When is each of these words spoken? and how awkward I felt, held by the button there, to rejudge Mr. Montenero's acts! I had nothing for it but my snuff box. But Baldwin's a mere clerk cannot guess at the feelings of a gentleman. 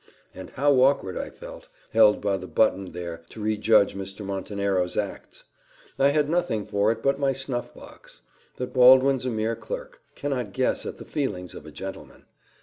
and 0.33 0.49
how 0.55 0.73
awkward 0.81 1.15
I 1.15 1.29
felt, 1.29 1.67
held 1.93 2.21
by 2.21 2.35
the 2.35 2.47
button 2.47 2.91
there, 2.91 3.21
to 3.29 3.39
rejudge 3.39 3.93
Mr. 3.93 4.25
Montenero's 4.25 4.97
acts! 4.97 5.43
I 5.99 6.09
had 6.09 6.27
nothing 6.27 6.65
for 6.65 6.91
it 6.91 7.03
but 7.03 7.19
my 7.19 7.33
snuff 7.33 7.75
box. 7.75 8.23
But 8.57 8.73
Baldwin's 8.73 9.27
a 9.27 9.29
mere 9.29 9.55
clerk 9.55 10.01
cannot 10.15 10.53
guess 10.53 10.87
at 10.87 10.97
the 10.97 11.05
feelings 11.05 11.53
of 11.53 11.67
a 11.67 11.71
gentleman. 11.71 12.25